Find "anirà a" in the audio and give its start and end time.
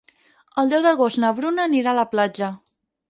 1.71-1.99